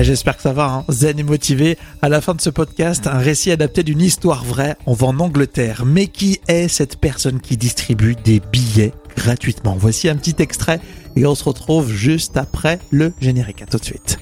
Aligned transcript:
Eh, 0.00 0.04
J'espère 0.04 0.36
que 0.36 0.42
ça 0.42 0.54
va, 0.54 0.72
hein. 0.72 0.84
zen 0.88 1.18
et 1.18 1.22
motivé. 1.22 1.76
À 2.00 2.08
la 2.08 2.22
fin 2.22 2.34
de 2.34 2.40
ce 2.40 2.48
podcast, 2.48 3.06
un 3.06 3.18
récit 3.18 3.50
adapté 3.50 3.82
d'une 3.82 4.00
histoire 4.00 4.44
vraie. 4.44 4.76
On 4.86 4.94
va 4.94 5.08
en 5.08 5.18
Angleterre. 5.20 5.84
Mais 5.84 6.06
qui 6.06 6.40
est 6.48 6.68
cette 6.68 6.96
personne 6.96 7.38
qui 7.40 7.58
distribue 7.58 8.14
des 8.14 8.40
billets 8.40 8.94
gratuitement? 9.14 9.76
Voici 9.78 10.08
un 10.08 10.16
petit 10.16 10.36
extrait 10.38 10.80
et 11.16 11.26
on 11.26 11.34
se 11.34 11.44
retrouve 11.44 11.92
juste 11.92 12.38
après 12.38 12.78
le 12.90 13.12
générique. 13.20 13.64
Tout 13.70 13.76
de 13.76 13.84
suite. 13.84 14.18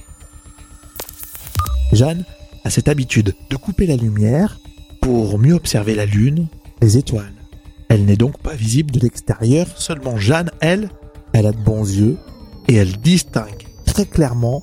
Jeanne 1.92 2.24
a 2.64 2.70
cette 2.70 2.88
habitude 2.88 3.34
de 3.48 3.56
couper 3.56 3.86
la 3.86 3.96
lumière 3.96 4.58
pour 5.00 5.38
mieux 5.38 5.54
observer 5.54 5.94
la 5.94 6.06
lune, 6.06 6.48
les 6.82 6.96
étoiles. 6.96 7.34
Elle 7.88 8.04
n'est 8.04 8.16
donc 8.16 8.38
pas 8.38 8.54
visible 8.54 8.90
de 8.90 8.98
l'extérieur, 8.98 9.68
seulement 9.76 10.16
Jeanne, 10.16 10.50
elle, 10.60 10.90
elle 11.32 11.46
a 11.46 11.52
de 11.52 11.62
bons 11.62 11.88
yeux 11.88 12.18
et 12.66 12.74
elle 12.74 12.96
distingue 12.96 13.68
très 13.86 14.06
clairement 14.06 14.62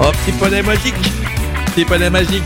Oh, 0.00 0.12
petit 0.24 0.36
poney 0.38 0.62
magique 0.62 0.94
Petit 1.66 1.84
poney 1.84 2.08
magique 2.10 2.44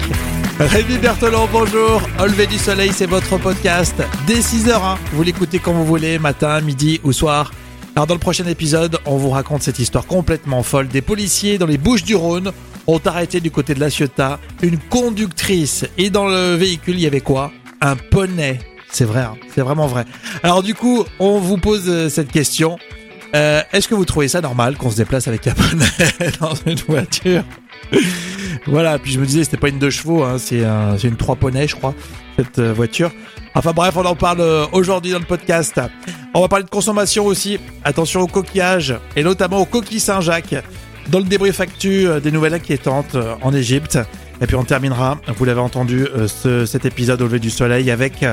Rémi 0.59 0.97
Berthelon, 0.99 1.49
bonjour 1.53 2.01
Au 2.19 2.25
lever 2.25 2.47
du 2.47 2.57
soleil, 2.57 2.93
c'est 2.95 3.07
votre 3.07 3.37
podcast. 3.39 3.95
Dès 4.27 4.41
6h, 4.41 4.97
vous 5.13 5.23
l'écoutez 5.23 5.59
quand 5.59 5.73
vous 5.73 5.85
voulez, 5.85 6.19
matin, 6.19 6.61
midi 6.61 7.01
ou 7.05 7.13
soir. 7.13 7.53
Alors 7.95 8.07
dans 8.07 8.15
le 8.15 8.21
prochain 8.21 8.47
épisode, 8.47 8.99
on 9.05 9.17
vous 9.17 9.31
raconte 9.31 9.63
cette 9.63 9.79
histoire 9.79 10.07
complètement 10.07 10.63
folle. 10.63 10.89
Des 10.89 11.03
policiers 11.03 11.59
dans 11.59 11.67
les 11.67 11.79
Bouches 11.79 12.05
du 12.05 12.15
Rhône 12.15 12.53
ont 12.87 13.01
arrêté 13.05 13.41
du 13.41 13.51
côté 13.51 13.75
de 13.75 13.81
la 13.81 13.91
Ciotat 13.91 14.39
une 14.63 14.79
conductrice. 14.79 15.85
Et 15.99 16.09
dans 16.09 16.29
le 16.29 16.55
véhicule, 16.55 16.95
il 16.95 17.03
y 17.03 17.07
avait 17.07 17.21
quoi? 17.21 17.53
Un 17.81 17.97
poney. 17.97 18.61
C'est 18.91 19.05
vrai, 19.05 19.21
hein, 19.21 19.35
c'est 19.55 19.63
vraiment 19.63 19.87
vrai. 19.87 20.05
Alors 20.43 20.63
du 20.63 20.75
coup, 20.75 21.05
on 21.19 21.39
vous 21.39 21.57
pose 21.57 21.85
euh, 21.89 22.09
cette 22.09 22.31
question. 22.31 22.79
Euh, 23.35 23.63
Est-ce 23.73 23.89
que 23.89 23.95
vous 23.95 24.05
trouvez 24.05 24.29
ça 24.29 24.41
normal 24.41 24.77
qu'on 24.77 24.91
se 24.91 24.97
déplace 24.97 25.27
avec 25.29 25.47
un 25.47 25.53
poney 25.55 25.87
dans 26.41 26.55
une 26.67 26.79
voiture 26.87 27.43
Voilà, 28.67 28.99
puis 28.99 29.13
je 29.13 29.19
me 29.21 29.27
disais, 29.27 29.45
c'était 29.45 29.57
pas 29.57 29.69
une 29.69 29.79
deux 29.79 29.91
chevaux, 29.91 30.23
hein, 30.23 30.37
c'est 30.39 30.65
un, 30.65 30.97
c'est 30.99 31.09
une 31.09 31.17
trois 31.17 31.37
poneys, 31.37 31.67
je 31.67 31.75
crois, 31.77 31.95
cette 32.39 32.59
euh, 32.59 32.73
voiture. 32.73 33.11
Enfin 33.55 33.73
bref, 33.73 33.95
on 33.97 34.05
en 34.05 34.15
parle 34.15 34.41
euh, 34.41 34.67
aujourd'hui 34.73 35.13
dans 35.13 35.19
le 35.19 35.25
podcast. 35.25 35.81
On 36.35 36.41
va 36.41 36.49
parler 36.49 36.65
de 36.65 36.71
consommation 36.71 37.25
aussi. 37.27 37.59
Attention 37.85 38.21
aux 38.21 38.27
coquillages, 38.27 38.95
et 39.17 39.23
notamment 39.23 39.59
aux 39.61 39.67
coquilles 39.67 40.01
Saint-Jacques. 40.01 40.55
Dans 41.09 41.19
le 41.19 41.25
débrief 41.25 41.61
actu, 41.61 42.07
des 42.23 42.31
nouvelles 42.31 42.55
inquiétantes 42.55 43.17
en 43.43 43.53
Égypte. 43.53 43.99
Et 44.41 44.47
puis 44.47 44.55
on 44.57 44.63
terminera, 44.65 45.19
vous 45.37 45.45
l'avez 45.45 45.61
entendu, 45.61 46.07
ce- 46.29 46.65
cet 46.65 46.85
épisode 46.85 47.21
au 47.23 47.25
lever 47.25 47.41
du 47.41 47.51
soleil 47.51 47.91
avec 47.91 48.25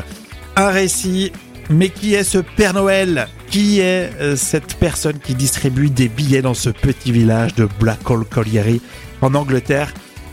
un 0.56 0.70
récit. 0.70 1.32
Mais 1.72 1.90
qui 1.90 2.14
est 2.14 2.24
ce 2.24 2.38
Père 2.38 2.74
Noël? 2.76 3.28
Qui 3.50 3.80
est 3.80 4.12
euh, 4.20 4.36
cette 4.36 4.76
personne 4.76 5.18
qui 5.18 5.34
distribue 5.34 5.90
des 5.90 6.08
billets 6.08 6.44
dans 6.44 6.54
ce 6.54 6.70
petit 6.70 7.12
village 7.12 7.56
de 7.56 7.68
Blackhall 7.80 8.24
Colliery 8.26 8.80
en 9.22 9.34
Angleterre? 9.34 9.92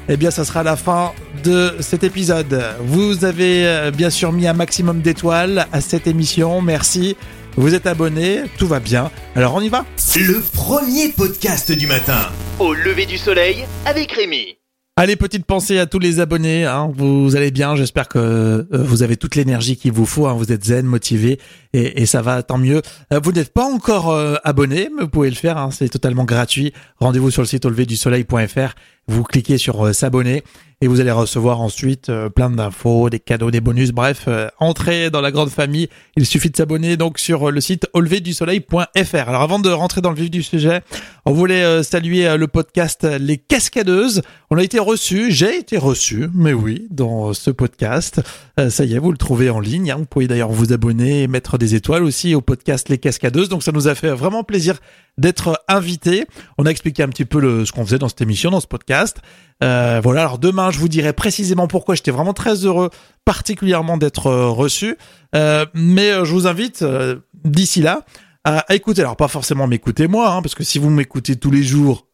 Eh 0.08 0.16
bien, 0.16 0.30
ça 0.30 0.44
sera 0.44 0.62
la 0.62 0.76
fin 0.76 1.12
de 1.42 1.74
cet 1.80 2.04
épisode. 2.04 2.62
Vous 2.80 3.24
avez 3.24 3.66
euh, 3.66 3.90
bien 3.90 4.10
sûr 4.10 4.32
mis 4.32 4.46
un 4.46 4.52
maximum 4.52 5.00
d'étoiles 5.00 5.66
à 5.72 5.80
cette 5.80 6.06
émission. 6.06 6.60
Merci. 6.60 7.16
Vous 7.56 7.74
êtes 7.74 7.86
abonné, 7.86 8.42
tout 8.58 8.68
va 8.68 8.80
bien. 8.80 9.10
Alors 9.34 9.54
on 9.54 9.62
y 9.62 9.70
va 9.70 9.86
Le 10.14 10.42
premier 10.52 11.08
podcast 11.08 11.72
du 11.72 11.86
matin. 11.86 12.30
Au 12.58 12.74
lever 12.74 13.06
du 13.06 13.16
soleil 13.16 13.64
avec 13.86 14.12
Rémi. 14.12 14.55
Allez, 14.98 15.16
petite 15.16 15.44
pensée 15.44 15.78
à 15.78 15.84
tous 15.84 15.98
les 15.98 16.20
abonnés. 16.20 16.64
hein. 16.64 16.90
Vous 16.96 17.36
allez 17.36 17.50
bien. 17.50 17.76
J'espère 17.76 18.08
que 18.08 18.18
euh, 18.18 18.64
vous 18.70 19.02
avez 19.02 19.18
toute 19.18 19.34
l'énergie 19.34 19.76
qu'il 19.76 19.92
vous 19.92 20.06
faut. 20.06 20.26
hein. 20.26 20.32
Vous 20.32 20.52
êtes 20.52 20.64
zen, 20.64 20.86
motivé 20.86 21.38
et, 21.74 22.06
ça 22.06 22.22
va 22.22 22.42
tant 22.42 22.56
mieux. 22.56 22.80
Euh, 23.12 23.20
Vous 23.22 23.32
n'êtes 23.32 23.52
pas 23.52 23.66
encore 23.66 24.10
euh, 24.10 24.36
abonné, 24.42 24.88
mais 24.96 25.02
vous 25.02 25.10
pouvez 25.10 25.28
le 25.28 25.36
faire. 25.36 25.58
hein. 25.58 25.68
C'est 25.70 25.90
totalement 25.90 26.24
gratuit. 26.24 26.72
Rendez-vous 26.98 27.30
sur 27.30 27.42
le 27.42 27.46
site 27.46 27.66
auleverdusoleil.fr. 27.66 28.74
Vous 29.06 29.22
cliquez 29.22 29.58
sur 29.58 29.94
s'abonner 29.94 30.42
et 30.82 30.88
vous 30.88 31.00
allez 31.00 31.10
recevoir 31.10 31.60
ensuite 31.62 32.10
euh, 32.10 32.28
plein 32.28 32.50
d'infos, 32.50 33.08
des 33.08 33.18
cadeaux, 33.18 33.50
des 33.50 33.62
bonus. 33.62 33.92
Bref, 33.92 34.24
euh, 34.28 34.48
entrez 34.58 35.08
dans 35.10 35.22
la 35.22 35.30
grande 35.32 35.48
famille. 35.48 35.88
Il 36.16 36.26
suffit 36.26 36.50
de 36.50 36.56
s'abonner 36.56 36.98
donc 36.98 37.18
sur 37.18 37.48
euh, 37.48 37.50
le 37.50 37.62
site 37.62 37.86
auleverdusoleil.fr. 37.94 39.28
Alors 39.28 39.40
avant 39.42 39.58
de 39.58 39.70
rentrer 39.70 40.02
dans 40.02 40.10
le 40.10 40.16
vif 40.16 40.30
du 40.30 40.42
sujet, 40.42 40.82
on 41.24 41.32
voulait 41.32 41.82
saluer 41.82 42.36
le 42.36 42.46
podcast 42.46 43.04
Les 43.18 43.38
Cascadeuses. 43.38 44.22
On 44.50 44.58
a 44.58 44.62
été 44.62 44.78
reçu, 44.78 45.32
j'ai 45.32 45.56
été 45.58 45.78
reçu, 45.78 46.28
mais 46.34 46.52
oui, 46.52 46.86
dans 46.90 47.32
ce 47.32 47.50
podcast. 47.50 48.20
Ça 48.68 48.84
y 48.84 48.94
est, 48.94 48.98
vous 48.98 49.10
le 49.12 49.18
trouvez 49.18 49.50
en 49.50 49.58
ligne. 49.60 49.90
hein. 49.90 49.96
Vous 49.96 50.04
pouvez 50.06 50.28
d'ailleurs 50.28 50.50
vous 50.52 50.72
abonner 50.72 51.22
et 51.22 51.26
mettre 51.28 51.58
des 51.58 51.74
étoiles 51.74 52.04
aussi 52.04 52.34
au 52.34 52.40
podcast 52.42 52.88
Les 52.88 52.98
Cascadeuses. 52.98 53.48
Donc 53.48 53.62
ça 53.64 53.72
nous 53.72 53.88
a 53.88 53.94
fait 53.94 54.10
vraiment 54.10 54.44
plaisir 54.44 54.78
d'être 55.18 55.60
invités. 55.66 56.26
On 56.58 56.66
a 56.66 56.70
expliqué 56.70 57.02
un 57.02 57.08
petit 57.08 57.24
peu 57.24 57.40
le, 57.40 57.64
ce 57.64 57.72
qu'on 57.72 57.84
faisait 57.84 57.98
dans 57.98 58.08
cette 58.08 58.20
émission, 58.20 58.50
dans 58.50 58.60
ce 58.60 58.66
podcast. 58.68 59.18
Euh, 59.64 60.00
voilà, 60.02 60.20
alors 60.22 60.38
demain, 60.38 60.70
je 60.70 60.78
vous 60.78 60.88
dirai 60.88 61.12
précisément 61.12 61.66
pourquoi 61.66 61.94
j'étais 61.94 62.10
vraiment 62.10 62.34
très 62.34 62.54
heureux, 62.66 62.90
particulièrement 63.24 63.96
d'être 63.96 64.26
euh, 64.26 64.48
reçu. 64.48 64.96
Euh, 65.34 65.64
mais 65.74 66.10
euh, 66.10 66.24
je 66.24 66.32
vous 66.32 66.46
invite, 66.46 66.82
euh, 66.82 67.16
d'ici 67.44 67.80
là, 67.82 68.02
à, 68.44 68.58
à 68.70 68.74
écouter. 68.74 69.00
Alors 69.00 69.16
pas 69.16 69.28
forcément 69.28 69.66
m'écouter 69.66 70.08
moi, 70.08 70.30
hein, 70.30 70.42
parce 70.42 70.54
que 70.54 70.62
si 70.64 70.78
vous 70.78 70.90
m'écoutez 70.90 71.36
tous 71.36 71.50
les 71.50 71.62
jours, 71.62 72.06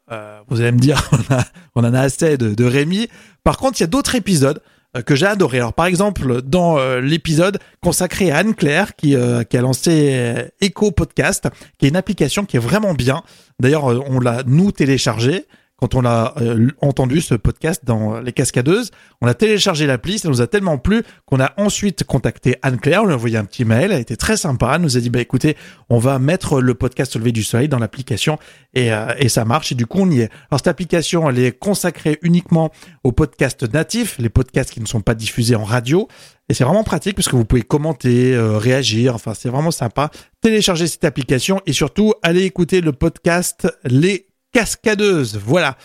vous 0.48 0.60
allez 0.60 0.72
me 0.72 0.78
dire 0.78 1.08
on, 1.30 1.34
a- 1.34 1.44
on 1.74 1.84
en 1.84 1.94
a 1.94 2.00
assez 2.00 2.36
de, 2.36 2.54
de 2.54 2.64
Rémi. 2.64 3.08
Par 3.44 3.56
contre, 3.56 3.80
il 3.80 3.82
y 3.82 3.84
a 3.84 3.88
d'autres 3.88 4.14
épisodes 4.14 4.60
que 5.06 5.14
j'ai 5.16 5.24
adoré. 5.24 5.56
Alors 5.58 5.72
par 5.72 5.86
exemple, 5.86 6.42
dans 6.42 6.76
l'épisode 7.00 7.58
consacré 7.82 8.30
à 8.30 8.36
Anne-Claire 8.38 8.94
qui, 8.94 9.16
euh, 9.16 9.42
qui 9.42 9.56
a 9.56 9.62
lancé 9.62 10.10
euh, 10.12 10.46
Echo 10.60 10.90
Podcast, 10.90 11.48
qui 11.78 11.86
est 11.86 11.88
une 11.88 11.96
application 11.96 12.44
qui 12.44 12.56
est 12.58 12.60
vraiment 12.60 12.92
bien. 12.92 13.22
D'ailleurs, 13.58 13.84
on 13.86 14.20
l'a 14.20 14.42
nous 14.46 14.70
téléchargé 14.70 15.46
quand 15.82 15.96
on 15.96 16.04
a 16.04 16.34
euh, 16.40 16.68
entendu 16.80 17.20
ce 17.20 17.34
podcast 17.34 17.82
dans 17.84 18.20
les 18.20 18.30
cascadeuses. 18.30 18.92
On 19.20 19.26
a 19.26 19.34
téléchargé 19.34 19.84
l'appli, 19.84 20.16
ça 20.20 20.28
nous 20.28 20.40
a 20.40 20.46
tellement 20.46 20.78
plu 20.78 21.02
qu'on 21.26 21.40
a 21.40 21.52
ensuite 21.56 22.04
contacté 22.04 22.54
Anne-Claire, 22.62 23.02
on 23.02 23.06
lui 23.06 23.12
a 23.14 23.16
envoyé 23.16 23.36
un 23.36 23.44
petit 23.44 23.64
mail, 23.64 23.90
elle 23.90 24.00
était 24.00 24.14
très 24.14 24.36
sympa, 24.36 24.74
elle 24.76 24.82
nous 24.82 24.96
a 24.96 25.00
dit 25.00 25.10
bah 25.10 25.18
écoutez, 25.18 25.56
on 25.88 25.98
va 25.98 26.20
mettre 26.20 26.60
le 26.60 26.74
podcast 26.74 27.16
lever 27.16 27.32
du 27.32 27.42
soleil 27.42 27.68
dans 27.68 27.80
l'application 27.80 28.38
et, 28.74 28.92
euh, 28.92 29.08
et 29.18 29.28
ça 29.28 29.44
marche 29.44 29.72
et 29.72 29.74
du 29.74 29.86
coup 29.86 29.98
on 30.02 30.08
y 30.08 30.20
est. 30.20 30.30
Alors 30.52 30.60
cette 30.60 30.68
application 30.68 31.28
elle 31.28 31.40
est 31.40 31.58
consacrée 31.58 32.16
uniquement 32.22 32.70
aux 33.02 33.10
podcasts 33.10 33.64
natifs, 33.74 34.18
les 34.20 34.28
podcasts 34.28 34.70
qui 34.70 34.80
ne 34.80 34.86
sont 34.86 35.00
pas 35.00 35.16
diffusés 35.16 35.56
en 35.56 35.64
radio 35.64 36.06
et 36.48 36.54
c'est 36.54 36.62
vraiment 36.62 36.84
pratique 36.84 37.16
parce 37.16 37.28
que 37.28 37.34
vous 37.34 37.44
pouvez 37.44 37.62
commenter, 37.62 38.34
euh, 38.34 38.56
réagir, 38.56 39.16
enfin 39.16 39.34
c'est 39.34 39.48
vraiment 39.48 39.72
sympa. 39.72 40.12
Téléchargez 40.42 40.86
cette 40.86 41.04
application 41.04 41.60
et 41.66 41.72
surtout 41.72 42.14
allez 42.22 42.44
écouter 42.44 42.80
le 42.80 42.92
podcast 42.92 43.66
Les 43.84 44.28
Cascadeuses. 44.52 45.40
Voilà. 45.44 45.76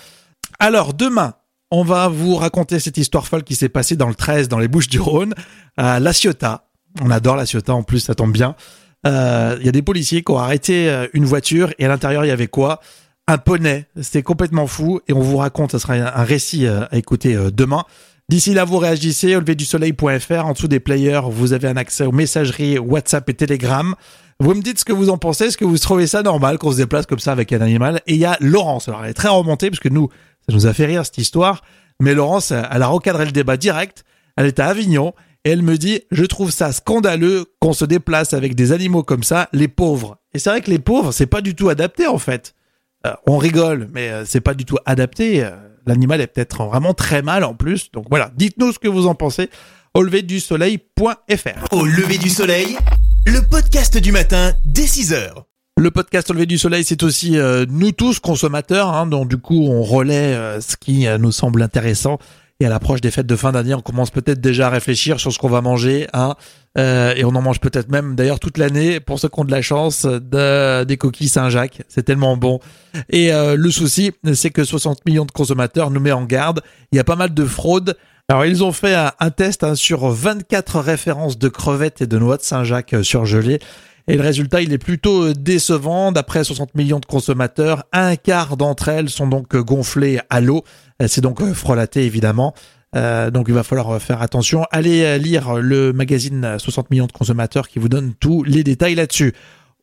Alors 0.59 0.93
demain, 0.93 1.33
on 1.71 1.83
va 1.83 2.07
vous 2.07 2.35
raconter 2.35 2.79
cette 2.79 2.97
histoire 2.97 3.27
folle 3.27 3.43
qui 3.43 3.55
s'est 3.55 3.69
passée 3.69 3.95
dans 3.95 4.07
le 4.07 4.15
13, 4.15 4.47
dans 4.47 4.59
les 4.59 4.67
Bouches 4.67 4.87
du 4.87 4.99
Rhône, 4.99 5.33
à 5.75 5.99
La 5.99 6.13
Ciotat. 6.13 6.69
On 7.01 7.11
adore 7.11 7.35
La 7.35 7.45
Ciotat 7.45 7.73
en 7.73 7.83
plus, 7.83 7.99
ça 7.99 8.15
tombe 8.15 8.31
bien. 8.31 8.55
Euh, 9.05 9.57
Il 9.59 9.65
y 9.65 9.69
a 9.69 9.71
des 9.71 9.81
policiers 9.81 10.23
qui 10.23 10.31
ont 10.31 10.39
arrêté 10.39 10.89
euh, 10.89 11.07
une 11.13 11.25
voiture 11.25 11.73
et 11.77 11.85
à 11.85 11.87
l'intérieur 11.87 12.25
il 12.25 12.29
y 12.29 12.31
avait 12.31 12.47
quoi? 12.47 12.79
Un 13.27 13.37
poney. 13.37 13.85
C'était 14.01 14.23
complètement 14.23 14.67
fou 14.67 15.01
et 15.07 15.13
on 15.13 15.19
vous 15.19 15.37
raconte, 15.37 15.73
ça 15.73 15.79
sera 15.79 15.93
un 15.95 16.23
récit 16.23 16.65
euh, 16.65 16.85
à 16.89 16.97
écouter 16.97 17.37
demain. 17.53 17.83
D'ici 18.29 18.53
là, 18.53 18.65
vous 18.65 18.77
réagissez, 18.77 19.35
au 19.35 19.39
lever 19.39 19.55
du 19.55 19.65
soleil.fr. 19.65 20.45
En 20.45 20.53
dessous 20.53 20.67
des 20.67 20.79
players, 20.81 21.21
vous 21.29 21.53
avez 21.53 21.67
un 21.67 21.77
accès 21.77 22.05
aux 22.05 22.11
messageries 22.11 22.77
WhatsApp 22.77 23.29
et 23.29 23.33
Telegram. 23.33 23.95
Vous 24.39 24.53
me 24.53 24.61
dites 24.61 24.79
ce 24.79 24.85
que 24.85 24.93
vous 24.93 25.09
en 25.09 25.17
pensez. 25.17 25.45
Est-ce 25.45 25.57
que 25.57 25.65
vous 25.65 25.77
trouvez 25.77 26.07
ça 26.07 26.21
normal 26.21 26.57
qu'on 26.57 26.71
se 26.71 26.77
déplace 26.77 27.05
comme 27.05 27.19
ça 27.19 27.31
avec 27.31 27.51
un 27.53 27.61
animal? 27.61 28.01
Et 28.05 28.13
il 28.13 28.19
y 28.19 28.25
a 28.25 28.37
Laurence. 28.39 28.87
Alors, 28.87 29.03
elle 29.03 29.11
est 29.11 29.15
très 29.15 29.29
remontée 29.29 29.69
parce 29.69 29.79
que 29.79 29.89
nous, 29.89 30.09
ça 30.47 30.55
nous 30.55 30.67
a 30.67 30.73
fait 30.73 30.85
rire 30.85 31.05
cette 31.05 31.17
histoire. 31.17 31.63
Mais 31.99 32.13
Laurence, 32.13 32.51
elle 32.51 32.83
a 32.83 32.87
recadré 32.87 33.25
le 33.25 33.31
débat 33.31 33.57
direct. 33.57 34.03
Elle 34.35 34.45
est 34.45 34.59
à 34.59 34.67
Avignon 34.67 35.13
et 35.43 35.51
elle 35.51 35.63
me 35.63 35.77
dit 35.77 36.01
Je 36.11 36.23
trouve 36.25 36.51
ça 36.51 36.71
scandaleux 36.71 37.45
qu'on 37.59 37.73
se 37.73 37.85
déplace 37.85 38.33
avec 38.33 38.53
des 38.53 38.71
animaux 38.71 39.03
comme 39.03 39.23
ça, 39.23 39.49
les 39.53 39.67
pauvres. 39.67 40.17
Et 40.33 40.39
c'est 40.39 40.49
vrai 40.49 40.61
que 40.61 40.69
les 40.69 40.79
pauvres, 40.79 41.11
c'est 41.11 41.25
pas 41.25 41.41
du 41.41 41.55
tout 41.55 41.69
adapté 41.69 42.05
en 42.05 42.19
fait. 42.19 42.53
Euh, 43.05 43.13
on 43.25 43.37
rigole, 43.37 43.87
mais 43.93 44.09
euh, 44.09 44.25
c'est 44.25 44.41
pas 44.41 44.53
du 44.53 44.65
tout 44.65 44.77
adapté. 44.85 45.43
Euh, 45.43 45.51
L'animal 45.85 46.19
est 46.19 46.27
peut-être 46.27 46.65
vraiment 46.65 46.93
très 46.93 47.21
mal 47.21 47.45
en 47.45 47.53
plus. 47.53 47.91
Donc 47.93 48.07
voilà, 48.09 48.29
dites-nous 48.35 48.73
ce 48.73 48.79
que 48.79 48.89
vous 48.89 49.07
en 49.07 49.15
pensez. 49.15 49.49
Au 49.93 50.03
lever 50.03 50.21
du 50.21 50.41
soleil.fr. 50.41 51.73
Au 51.73 51.85
lever 51.85 52.17
du 52.17 52.29
soleil, 52.29 52.77
le 53.27 53.41
podcast 53.41 53.97
du 53.97 54.13
matin 54.13 54.53
dès 54.63 54.85
6h. 54.85 55.31
Le 55.77 55.91
podcast 55.91 56.31
lever 56.31 56.45
du 56.45 56.57
soleil, 56.57 56.85
c'est 56.85 57.03
aussi 57.03 57.37
euh, 57.37 57.65
nous 57.69 57.91
tous 57.91 58.19
consommateurs, 58.19 58.95
hein, 58.95 59.05
donc 59.05 59.27
du 59.27 59.37
coup 59.37 59.67
on 59.67 59.83
relaie 59.83 60.33
euh, 60.33 60.61
ce 60.61 60.77
qui 60.77 61.07
euh, 61.07 61.17
nous 61.17 61.33
semble 61.33 61.61
intéressant. 61.61 62.19
Et 62.61 62.65
à 62.65 62.69
l'approche 62.69 63.01
des 63.01 63.11
fêtes 63.11 63.27
de 63.27 63.35
fin 63.35 63.51
d'année, 63.51 63.73
on 63.73 63.81
commence 63.81 64.11
peut-être 64.11 64.39
déjà 64.39 64.67
à 64.67 64.69
réfléchir 64.69 65.19
sur 65.19 65.33
ce 65.33 65.39
qu'on 65.39 65.49
va 65.49 65.59
manger, 65.59 66.07
hein, 66.13 66.35
et 66.77 67.25
on 67.25 67.29
en 67.29 67.41
mange 67.41 67.59
peut-être 67.59 67.89
même 67.89 68.15
d'ailleurs 68.15 68.39
toute 68.39 68.57
l'année 68.57 68.99
pour 68.99 69.19
ceux 69.19 69.29
qui 69.29 69.39
ont 69.39 69.45
de 69.45 69.51
la 69.51 69.61
chance 69.61 70.05
de, 70.05 70.83
des 70.83 70.97
coquilles 70.97 71.27
Saint-Jacques. 71.27 71.81
C'est 71.87 72.03
tellement 72.03 72.37
bon. 72.37 72.59
Et 73.09 73.31
le 73.31 73.69
souci, 73.71 74.11
c'est 74.33 74.51
que 74.51 74.63
60 74.63 75.05
millions 75.05 75.25
de 75.25 75.31
consommateurs 75.31 75.89
nous 75.91 75.99
met 75.99 76.11
en 76.11 76.23
garde. 76.23 76.61
Il 76.91 76.95
y 76.95 76.99
a 76.99 77.03
pas 77.03 77.15
mal 77.15 77.33
de 77.33 77.45
fraudes. 77.45 77.95
Alors 78.29 78.45
ils 78.45 78.61
ont 78.61 78.73
fait 78.73 78.93
un, 78.93 79.29
test 79.29 79.63
hein, 79.63 79.75
sur 79.75 80.09
24 80.09 80.81
références 80.81 81.37
de 81.37 81.47
crevettes 81.47 82.01
et 82.01 82.07
de 82.07 82.17
noix 82.17 82.35
de 82.35 82.41
Saint-Jacques 82.41 82.95
surgelées. 83.01 83.59
Et 84.09 84.17
le 84.17 84.21
résultat, 84.21 84.61
il 84.61 84.73
est 84.73 84.77
plutôt 84.77 85.27
euh, 85.27 85.33
décevant. 85.33 86.11
D'après 86.11 86.43
60 86.43 86.75
millions 86.75 86.99
de 86.99 87.05
consommateurs, 87.05 87.85
un 87.93 88.17
quart 88.17 88.57
d'entre 88.57 88.89
elles 88.89 89.09
sont 89.09 89.27
donc 89.27 89.55
euh, 89.55 89.63
gonflées 89.63 90.19
à 90.29 90.41
l'eau. 90.41 90.65
Euh, 91.01 91.07
c'est 91.07 91.21
donc 91.21 91.41
frelaté, 91.53 92.03
évidemment. 92.03 92.53
donc 92.93 93.45
il 93.47 93.53
va 93.53 93.63
falloir 93.63 94.01
faire 94.01 94.21
attention. 94.21 94.65
Allez 94.71 95.17
lire 95.19 95.55
le 95.55 95.93
magazine 95.93 96.57
60 96.57 96.91
millions 96.91 97.07
de 97.07 97.13
consommateurs 97.13 97.69
qui 97.69 97.79
vous 97.79 97.89
donne 97.89 98.13
tous 98.13 98.43
les 98.43 98.63
détails 98.63 98.95
là-dessus. 98.95 99.33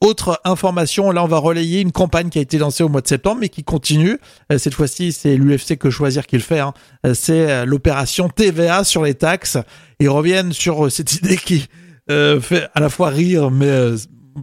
Autre 0.04 0.40
information, 0.44 1.10
là 1.10 1.24
on 1.24 1.26
va 1.26 1.38
relayer 1.38 1.80
une 1.80 1.90
campagne 1.90 2.28
qui 2.28 2.38
a 2.38 2.42
été 2.42 2.58
lancée 2.58 2.84
au 2.84 2.88
mois 2.88 3.00
de 3.00 3.08
septembre 3.08 3.38
mais 3.40 3.48
qui 3.48 3.64
continue. 3.64 4.18
Cette 4.56 4.74
fois-ci 4.74 5.12
c'est 5.12 5.36
l'UFC 5.36 5.78
que 5.78 5.88
choisir 5.88 6.26
qui 6.26 6.36
le 6.36 6.42
fait. 6.42 6.60
Hein. 6.60 6.74
C'est 7.14 7.64
l'opération 7.64 8.28
TVA 8.28 8.84
sur 8.84 9.02
les 9.02 9.14
taxes. 9.14 9.56
Ils 10.00 10.10
reviennent 10.10 10.52
sur 10.52 10.92
cette 10.92 11.12
idée 11.18 11.38
qui 11.38 11.68
fait 12.08 12.68
à 12.74 12.80
la 12.80 12.90
fois 12.90 13.08
rire 13.08 13.50
mais 13.50 13.96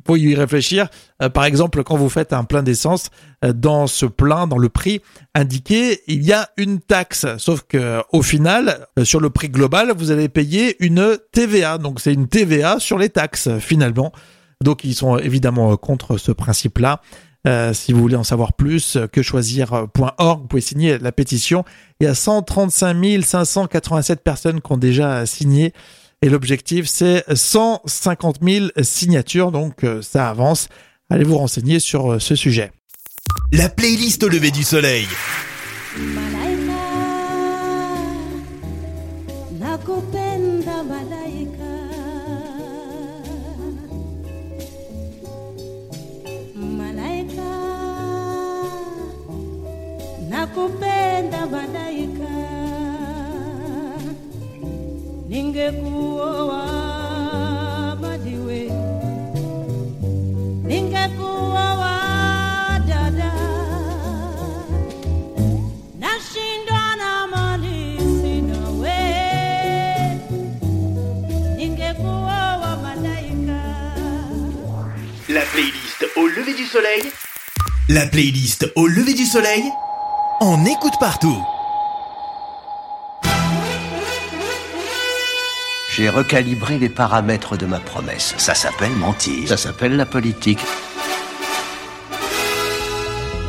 pour 0.03 0.17
y 0.17 0.35
réfléchir. 0.35 0.87
Euh, 1.21 1.29
par 1.29 1.45
exemple, 1.45 1.83
quand 1.83 1.97
vous 1.97 2.09
faites 2.09 2.33
un 2.33 2.43
plein 2.43 2.63
d'essence, 2.63 3.09
euh, 3.43 3.53
dans 3.53 3.87
ce 3.87 4.05
plein, 4.05 4.47
dans 4.47 4.57
le 4.57 4.69
prix 4.69 5.01
indiqué, 5.35 6.01
il 6.07 6.23
y 6.23 6.33
a 6.33 6.49
une 6.57 6.79
taxe. 6.79 7.25
Sauf 7.37 7.63
que 7.67 8.01
au 8.11 8.21
final, 8.21 8.87
euh, 8.97 9.05
sur 9.05 9.19
le 9.19 9.29
prix 9.29 9.49
global, 9.49 9.93
vous 9.95 10.11
allez 10.11 10.29
payer 10.29 10.83
une 10.83 11.17
TVA. 11.31 11.77
Donc 11.77 11.99
c'est 11.99 12.13
une 12.13 12.27
TVA 12.27 12.79
sur 12.79 12.97
les 12.97 13.09
taxes 13.09 13.49
finalement. 13.59 14.11
Donc 14.61 14.83
ils 14.83 14.95
sont 14.95 15.17
évidemment 15.17 15.75
contre 15.77 16.17
ce 16.17 16.31
principe-là. 16.31 17.01
si 17.73 17.93
vous 17.93 17.99
voulez 17.99 18.15
en 18.15 18.23
savoir 18.23 18.53
plus, 18.53 18.97
que 19.11 19.21
choisir.org, 19.21 20.41
vous 20.41 20.47
pouvez 20.47 20.61
signer 20.61 20.97
la 20.99 21.11
pétition. 21.11 21.65
Il 21.99 22.05
y 22.05 22.07
a 22.07 22.15
135 22.15 23.21
587 23.23 24.23
personnes 24.23 24.61
qui 24.61 24.71
ont 24.71 24.77
déjà 24.77 25.25
signé. 25.25 25.73
Et 26.23 26.29
l'objectif, 26.29 26.85
c'est 26.85 27.23
150 27.33 28.41
000 28.43 28.67
signatures, 28.83 29.51
donc 29.51 29.83
euh, 29.83 30.03
ça 30.03 30.29
avance. 30.29 30.69
Allez 31.09 31.23
vous 31.23 31.37
renseigner 31.37 31.79
sur 31.79 32.13
euh, 32.13 32.19
ce 32.19 32.35
sujet. 32.35 32.71
La 33.51 33.69
playlist 33.69 34.21
au 34.23 34.29
lever 34.29 34.51
du 34.51 34.61
soleil. 34.61 35.07
La 75.27 75.41
playlist 75.41 76.05
au 76.15 76.27
lever 76.27 76.53
du 76.53 76.65
soleil. 76.65 77.03
La 77.89 78.05
playlist 78.05 78.71
au 78.75 78.87
lever 78.87 79.13
du 79.13 79.25
soleil 79.25 79.63
On 80.43 80.65
écoute 80.65 80.93
partout 80.99 81.37
J'ai 85.95 86.09
recalibré 86.09 86.79
les 86.79 86.89
paramètres 86.89 87.57
de 87.57 87.67
ma 87.67 87.79
promesse. 87.79 88.33
Ça 88.39 88.55
s'appelle 88.55 88.89
mentir. 88.93 89.47
Ça 89.47 89.57
s'appelle 89.57 89.95
la 89.95 90.07
politique. 90.07 90.57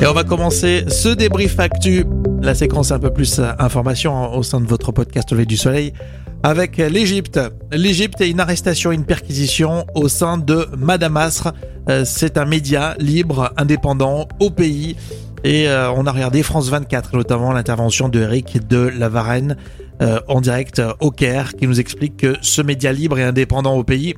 Et 0.03 0.07
on 0.07 0.13
va 0.13 0.23
commencer 0.23 0.85
ce 0.89 1.09
débrief 1.09 1.59
actu, 1.59 2.05
la 2.43 2.55
séquence 2.55 2.93
un 2.93 2.99
peu 2.99 3.11
plus 3.11 3.39
euh, 3.39 3.53
information 3.59 4.35
au 4.35 4.43
sein 4.43 4.61
de 4.61 4.67
votre 4.67 4.93
podcast 4.93 5.33
Levé 5.33 5.47
du 5.47 5.57
Soleil, 5.57 5.95
avec 6.43 6.77
l'Égypte. 6.77 7.41
L'Égypte 7.71 8.21
est 8.21 8.29
une 8.29 8.41
arrestation, 8.41 8.93
une 8.93 9.07
perquisition 9.07 9.87
au 9.95 10.09
sein 10.09 10.37
de 10.37 10.69
Madame 10.77 11.17
Asr. 11.17 11.53
Euh, 11.89 12.05
c'est 12.05 12.37
un 12.37 12.45
média 12.45 12.97
libre, 12.99 13.51
indépendant, 13.57 14.29
au 14.41 14.51
pays. 14.51 14.97
Et 15.45 15.67
euh, 15.69 15.91
on 15.93 16.07
a 16.07 16.13
regardé 16.13 16.43
France 16.43 16.69
24, 16.69 17.17
notamment 17.17 17.53
l'intervention 17.53 18.09
de 18.09 18.21
Eric 18.21 18.67
de 18.69 18.79
la 18.79 19.09
Varenne 19.09 19.57
euh, 20.01 20.21
en 20.29 20.41
direct 20.41 20.79
euh, 20.79 20.93
au 21.01 21.11
Caire, 21.11 21.55
qui 21.55 21.67
nous 21.67 21.81
explique 21.81 22.17
que 22.17 22.37
ce 22.43 22.63
média 22.63 22.93
libre 22.93 23.19
et 23.19 23.25
indépendant 23.25 23.75
au 23.77 23.83
pays 23.83 24.15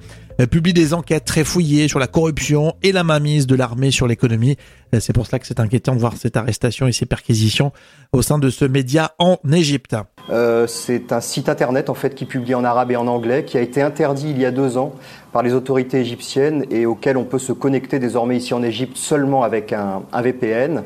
publie 0.51 0.73
des 0.73 0.95
enquêtes 0.95 1.25
très 1.25 1.45
fouillées 1.45 1.87
sur 1.87 2.01
la 2.01 2.09
corruption 2.09 2.75
et 2.83 2.91
la 2.91 3.05
mainmise 3.05 3.47
de 3.47 3.55
l'armée 3.55 3.93
sur 3.93 4.09
l'économie. 4.09 4.57
C'est 4.99 5.13
pour 5.13 5.29
cela 5.29 5.39
que 5.39 5.47
c'est 5.47 5.61
inquiétant 5.61 5.95
de 5.95 6.01
voir 6.01 6.17
cette 6.17 6.37
arrestation 6.37 6.89
et 6.89 6.93
ces 6.93 7.07
perquisitions 7.07 7.71
au 8.13 8.21
sein 8.21 8.41
de 8.41 8.51
ce 8.51 8.65
média 8.65 9.13
en 9.21 9.39
Égypte. 9.53 9.95
Euh, 10.31 10.67
c'est 10.67 11.13
un 11.13 11.21
site 11.21 11.49
internet 11.49 11.91
en 11.91 11.95
fait 11.95 12.15
qui 12.15 12.25
publie 12.25 12.55
en 12.55 12.65
arabe 12.65 12.91
et 12.91 12.97
en 12.97 13.07
anglais, 13.07 13.45
qui 13.45 13.59
a 13.59 13.61
été 13.61 13.83
interdit 13.83 14.31
il 14.31 14.39
y 14.39 14.47
a 14.47 14.51
deux 14.51 14.79
ans 14.79 14.93
par 15.33 15.43
les 15.43 15.53
autorités 15.53 15.99
égyptiennes 15.99 16.65
et 16.71 16.87
auquel 16.87 17.17
on 17.17 17.25
peut 17.25 17.41
se 17.41 17.53
connecter 17.53 17.99
désormais 17.99 18.37
ici 18.37 18.55
en 18.55 18.63
Égypte 18.63 18.97
seulement 18.97 19.43
avec 19.43 19.73
un, 19.73 20.03
VPN. 20.15 20.85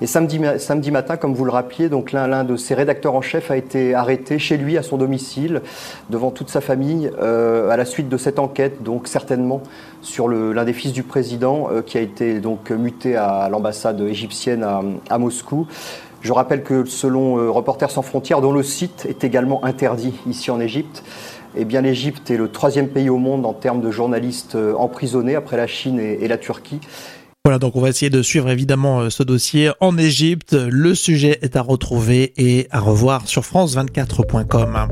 Et 0.00 0.06
samedi, 0.06 0.90
matin, 0.92 1.16
comme 1.16 1.34
vous 1.34 1.44
le 1.44 1.50
rappeliez, 1.50 1.88
donc 1.88 2.12
l'un 2.12 2.44
de 2.44 2.56
ses 2.56 2.74
rédacteurs 2.74 3.16
en 3.16 3.20
chef 3.20 3.50
a 3.50 3.56
été 3.56 3.94
arrêté 3.94 4.38
chez 4.38 4.56
lui 4.56 4.78
à 4.78 4.82
son 4.82 4.98
domicile 4.98 5.62
devant 6.10 6.30
toute 6.30 6.48
sa 6.48 6.60
famille 6.60 7.10
euh, 7.20 7.70
à 7.70 7.76
la 7.76 7.84
suite 7.84 8.08
de 8.08 8.16
cette 8.16 8.38
enquête, 8.38 8.84
donc 8.84 9.08
certainement 9.08 9.62
sur 10.00 10.28
l'un 10.28 10.64
des 10.64 10.72
fils 10.72 10.92
du 10.92 11.02
président 11.02 11.68
euh, 11.72 11.82
qui 11.82 11.98
a 11.98 12.00
été 12.00 12.40
muté 12.70 13.16
à 13.16 13.48
l'ambassade 13.50 14.00
égyptienne 14.00 14.64
à 15.10 15.18
Moscou. 15.18 15.66
Je 16.20 16.32
rappelle 16.32 16.62
que 16.62 16.84
selon 16.84 17.38
euh, 17.38 17.50
Reporters 17.50 17.90
sans 17.90 18.02
frontières, 18.02 18.40
dont 18.40 18.52
le 18.52 18.62
site 18.62 19.06
est 19.08 19.22
également 19.24 19.64
interdit 19.64 20.14
ici 20.26 20.50
en 20.50 20.60
Égypte, 20.60 21.04
eh 21.56 21.64
bien 21.64 21.80
l'Égypte 21.80 22.30
est 22.30 22.36
le 22.36 22.48
troisième 22.48 22.88
pays 22.88 23.08
au 23.08 23.18
monde 23.18 23.46
en 23.46 23.52
termes 23.52 23.80
de 23.80 23.90
journalistes 23.90 24.56
euh, 24.56 24.74
emprisonnés 24.74 25.36
après 25.36 25.56
la 25.56 25.66
Chine 25.66 26.00
et, 26.00 26.26
la 26.26 26.36
Turquie. 26.36 26.80
Voilà, 27.44 27.58
donc 27.58 27.76
on 27.76 27.80
va 27.80 27.88
essayer 27.88 28.10
de 28.10 28.22
suivre 28.22 28.50
évidemment 28.50 29.00
euh, 29.00 29.10
ce 29.10 29.22
dossier 29.22 29.70
en 29.80 29.96
Égypte. 29.96 30.54
Le 30.54 30.94
sujet 30.94 31.38
est 31.42 31.56
à 31.56 31.62
retrouver 31.62 32.32
et 32.36 32.66
à 32.70 32.80
revoir 32.80 33.26
sur 33.28 33.42
france24.com. 33.42 34.88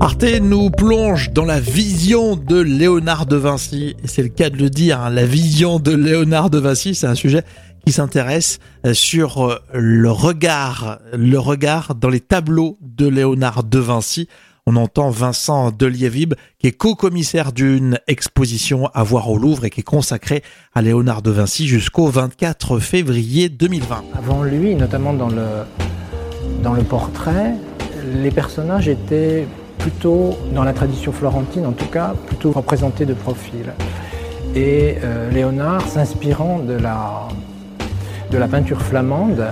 Arte 0.00 0.40
nous 0.40 0.70
plonge 0.70 1.30
dans 1.30 1.44
la 1.44 1.60
vision 1.60 2.34
de 2.34 2.58
Léonard 2.58 3.26
de 3.26 3.36
Vinci. 3.36 3.96
C'est 4.04 4.22
le 4.22 4.30
cas 4.30 4.48
de 4.48 4.56
le 4.56 4.70
dire, 4.70 5.00
hein, 5.00 5.10
la 5.10 5.26
vision 5.26 5.78
de 5.78 5.94
Léonard 5.94 6.48
de 6.48 6.58
Vinci, 6.58 6.94
c'est 6.94 7.06
un 7.06 7.14
sujet 7.14 7.44
qui 7.84 7.92
s'intéresse 7.92 8.58
euh, 8.86 8.94
sur 8.94 9.44
euh, 9.44 9.58
le 9.72 10.10
regard, 10.10 10.98
le 11.12 11.38
regard 11.38 11.94
dans 11.94 12.08
les 12.08 12.20
tableaux 12.20 12.78
de 12.80 13.06
Léonard 13.06 13.64
de 13.64 13.78
Vinci. 13.78 14.28
On 14.66 14.76
entend 14.76 15.10
Vincent 15.10 15.70
Delievib, 15.70 16.34
qui 16.58 16.66
est 16.66 16.72
co-commissaire 16.72 17.52
d'une 17.52 17.98
exposition 18.06 18.88
à 18.94 19.02
voir 19.02 19.30
au 19.30 19.38
Louvre 19.38 19.64
et 19.64 19.70
qui 19.70 19.80
est 19.80 19.84
consacrée 19.84 20.42
à 20.74 20.82
Léonard 20.82 21.22
de 21.22 21.30
Vinci 21.30 21.66
jusqu'au 21.66 22.08
24 22.08 22.78
février 22.78 23.48
2020. 23.48 24.04
Avant 24.16 24.42
lui, 24.42 24.74
notamment 24.74 25.14
dans 25.14 25.28
le, 25.28 25.46
dans 26.62 26.74
le 26.74 26.82
portrait, 26.82 27.54
les 28.22 28.30
personnages 28.30 28.88
étaient 28.88 29.46
plutôt, 29.78 30.36
dans 30.54 30.62
la 30.62 30.72
tradition 30.72 31.10
florentine 31.10 31.66
en 31.66 31.72
tout 31.72 31.86
cas, 31.86 32.14
plutôt 32.26 32.52
représentés 32.52 33.06
de 33.06 33.14
profil. 33.14 33.72
Et 34.54 34.96
euh, 35.02 35.30
Léonard, 35.30 35.86
s'inspirant 35.88 36.58
de 36.58 36.74
la, 36.74 37.28
de 38.30 38.38
la 38.38 38.48
peinture 38.48 38.80
flamande 38.80 39.48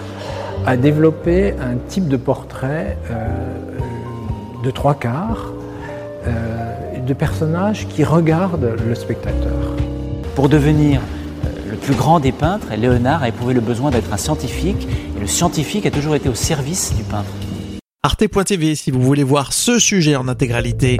a 0.67 0.77
développé 0.77 1.53
un 1.53 1.77
type 1.89 2.09
de 2.09 2.17
portrait 2.17 2.99
euh, 3.11 3.27
de 4.63 4.71
trois 4.71 4.95
quarts 4.95 5.53
euh, 6.27 7.01
de 7.01 7.15
personnages 7.15 7.87
qui 7.89 8.05
regardent 8.05 8.77
le 8.87 8.95
spectateur. 8.95 9.77
Pour 10.35 10.49
devenir 10.49 11.01
euh, 11.01 11.71
le 11.71 11.77
plus 11.77 11.95
grand 11.95 12.21
des 12.21 12.33
peintres, 12.33 12.67
Léonard 12.77 13.23
a 13.23 13.29
éprouvé 13.29 13.55
le 13.55 13.61
besoin 13.61 13.91
d'être 13.91 14.13
un 14.13 14.17
scientifique 14.17 14.87
et 15.17 15.21
le 15.21 15.27
scientifique 15.27 15.87
a 15.87 15.91
toujours 15.91 16.15
été 16.15 16.29
au 16.29 16.35
service 16.35 16.95
du 16.95 17.03
peintre. 17.03 17.31
Arte.tv 18.03 18.75
si 18.75 18.91
vous 18.91 19.03
voulez 19.03 19.25
voir 19.25 19.53
ce 19.53 19.79
sujet 19.79 20.17
en 20.17 20.29
intégralité. 20.29 20.99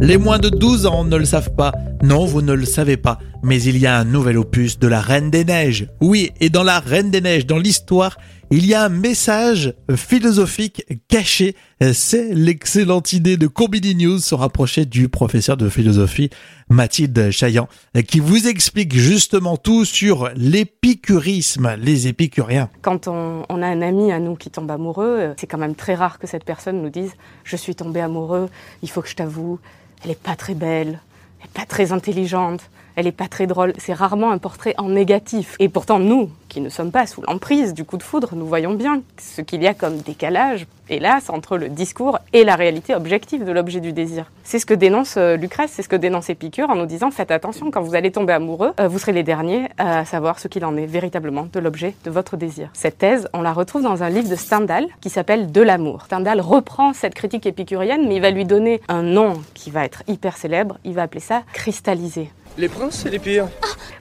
Les 0.00 0.18
moins 0.18 0.38
de 0.38 0.48
12 0.48 0.86
ans 0.86 1.04
ne 1.04 1.16
le 1.16 1.24
savent 1.24 1.54
pas. 1.54 1.72
Non, 2.02 2.26
vous 2.26 2.42
ne 2.42 2.52
le 2.52 2.66
savez 2.66 2.96
pas. 2.96 3.18
Mais 3.42 3.62
il 3.62 3.78
y 3.78 3.86
a 3.86 3.96
un 3.96 4.04
nouvel 4.04 4.36
opus 4.36 4.78
de 4.78 4.88
la 4.88 5.00
Reine 5.00 5.30
des 5.30 5.44
Neiges. 5.44 5.88
Oui, 6.00 6.32
et 6.40 6.50
dans 6.50 6.64
la 6.64 6.80
Reine 6.80 7.10
des 7.10 7.20
Neiges, 7.20 7.46
dans 7.46 7.58
l'histoire, 7.58 8.16
il 8.50 8.66
y 8.66 8.74
a 8.74 8.84
un 8.84 8.88
message 8.88 9.74
philosophique 9.96 10.84
caché. 11.08 11.56
C'est 11.92 12.34
l'excellente 12.34 13.12
idée 13.12 13.36
de 13.36 13.46
Combini 13.46 13.94
News 13.94 14.18
se 14.18 14.34
rapprocher 14.34 14.84
du 14.84 15.08
professeur 15.08 15.56
de 15.56 15.68
philosophie 15.68 16.30
Mathilde 16.68 17.30
Chaillan 17.30 17.68
qui 18.06 18.20
vous 18.20 18.46
explique 18.46 18.94
justement 18.94 19.56
tout 19.56 19.84
sur 19.84 20.30
l'épicurisme, 20.36 21.76
les 21.78 22.08
épicuriens. 22.08 22.68
Quand 22.82 23.08
on, 23.08 23.44
a 23.48 23.66
un 23.66 23.82
ami 23.82 24.12
à 24.12 24.18
nous 24.18 24.34
qui 24.34 24.50
tombe 24.50 24.70
amoureux, 24.70 25.34
c'est 25.36 25.46
quand 25.46 25.58
même 25.58 25.74
très 25.74 25.94
rare 25.94 26.18
que 26.18 26.26
cette 26.26 26.44
personne 26.44 26.82
nous 26.82 26.90
dise 26.90 27.12
Je 27.44 27.56
suis 27.56 27.74
tombé 27.74 28.00
amoureux, 28.00 28.48
il 28.82 28.90
faut 28.90 29.02
que 29.02 29.08
je 29.08 29.16
t'avoue, 29.16 29.58
elle 30.04 30.10
est 30.10 30.22
pas 30.22 30.36
très 30.36 30.54
belle, 30.54 31.00
elle 31.40 31.46
est 31.46 31.52
pas 31.52 31.66
très 31.66 31.92
intelligente, 31.92 32.60
elle 32.96 33.06
est 33.06 33.12
pas 33.12 33.28
très 33.28 33.46
drôle. 33.46 33.72
C'est 33.78 33.92
rarement 33.92 34.30
un 34.30 34.38
portrait 34.38 34.74
en 34.78 34.88
négatif. 34.88 35.56
Et 35.58 35.68
pourtant, 35.68 35.98
nous, 35.98 36.30
qui 36.48 36.60
ne 36.60 36.68
sommes 36.68 36.92
pas 36.92 37.06
sous 37.06 37.20
l'emprise 37.22 37.74
du 37.74 37.84
coup 37.84 37.96
de 37.96 38.02
foudre, 38.02 38.30
nous 38.36 38.46
voyons 38.46 38.74
bien 38.74 39.02
ce 39.18 39.40
qu'il 39.40 39.62
y 39.62 39.66
a 39.66 39.74
comme 39.74 39.96
décalage, 39.98 40.66
hélas, 40.88 41.30
entre 41.30 41.56
le 41.56 41.68
discours 41.68 42.18
et 42.32 42.44
la 42.44 42.54
réalité 42.54 42.94
objective 42.94 43.44
de 43.44 43.50
l'objet 43.50 43.80
du 43.80 43.92
désir. 43.92 44.30
C'est 44.44 44.58
ce 44.58 44.66
que 44.66 44.74
dénonce 44.74 45.16
euh, 45.16 45.36
Lucrèce, 45.36 45.72
c'est 45.72 45.82
ce 45.82 45.88
que 45.88 45.96
dénonce 45.96 46.30
Épicure 46.30 46.70
en 46.70 46.76
nous 46.76 46.86
disant 46.86 47.10
faites 47.10 47.30
attention, 47.30 47.70
quand 47.70 47.82
vous 47.82 47.96
allez 47.96 48.12
tomber 48.12 48.34
amoureux, 48.34 48.72
euh, 48.78 48.86
vous 48.86 48.98
serez 49.00 49.12
les 49.12 49.24
derniers 49.24 49.68
à 49.78 50.04
savoir 50.04 50.38
ce 50.38 50.46
qu'il 50.46 50.64
en 50.64 50.76
est 50.76 50.86
véritablement 50.86 51.48
de 51.52 51.58
l'objet 51.58 51.94
de 52.04 52.10
votre 52.10 52.36
désir. 52.36 52.68
Cette 52.72 52.98
thèse, 52.98 53.28
on 53.32 53.42
la 53.42 53.52
retrouve 53.52 53.82
dans 53.82 54.04
un 54.04 54.10
livre 54.10 54.28
de 54.28 54.36
Stendhal 54.36 54.86
qui 55.00 55.10
s'appelle 55.10 55.50
De 55.50 55.60
l'amour. 55.60 56.02
Stendhal 56.04 56.40
reprend 56.40 56.92
cette 56.92 57.14
critique 57.14 57.46
épicurienne, 57.46 58.06
mais 58.06 58.16
il 58.16 58.22
va 58.22 58.30
lui 58.30 58.44
donner 58.44 58.80
un 58.88 59.02
nom 59.02 59.42
qui 59.54 59.70
va 59.70 59.84
être 59.84 60.04
hyper 60.06 60.36
célèbre, 60.36 60.78
il 60.84 60.94
va 60.94 61.02
appeler 61.02 61.20
ça 61.20 61.42
cristalliser. 61.52 62.30
Les 62.56 62.68
princes, 62.68 63.00
c'est 63.02 63.10
les 63.10 63.18
pires. 63.18 63.48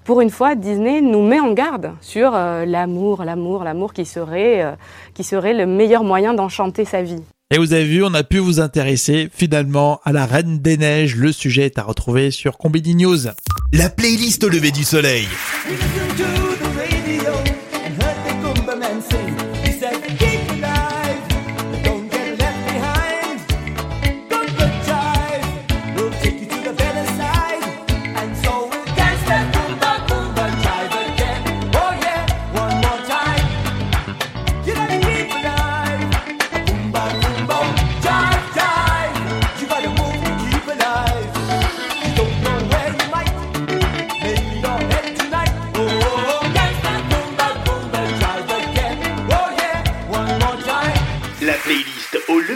Pour 0.03 0.21
une 0.21 0.29
fois, 0.29 0.53
Disney 0.53 1.01
nous 1.01 1.25
met 1.25 1.39
en 1.39 1.53
garde 1.53 1.93
sur 2.01 2.35
euh, 2.35 2.65
l'amour, 2.65 3.23
l'amour, 3.23 3.63
l'amour 3.63 3.93
qui 3.93 4.05
serait, 4.05 4.61
euh, 4.61 4.71
qui 5.15 5.23
serait 5.23 5.53
le 5.53 5.65
meilleur 5.65 6.03
moyen 6.03 6.33
d'enchanter 6.33 6.85
sa 6.85 7.01
vie. 7.01 7.23
Et 7.49 7.57
vous 7.57 7.73
avez 7.73 7.85
vu, 7.85 8.03
on 8.03 8.13
a 8.13 8.23
pu 8.23 8.37
vous 8.37 8.59
intéresser 8.59 9.29
finalement 9.33 10.01
à 10.03 10.11
la 10.11 10.25
Reine 10.25 10.59
des 10.59 10.77
Neiges. 10.77 11.15
Le 11.15 11.31
sujet 11.31 11.65
est 11.65 11.79
à 11.79 11.83
retrouver 11.83 12.31
sur 12.31 12.57
Combini 12.57 12.95
News. 12.95 13.27
La 13.71 13.89
playlist 13.89 14.43
au 14.43 14.49
lever 14.49 14.71
du 14.71 14.83
soleil. 14.83 15.27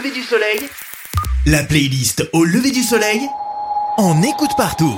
Lever 0.08 0.20
du 0.20 0.22
soleil. 0.22 0.60
La 1.46 1.62
playlist 1.64 2.28
au 2.32 2.44
lever 2.44 2.70
du 2.70 2.82
soleil. 2.82 3.20
On 3.98 4.22
écoute 4.22 4.50
partout. 4.56 4.94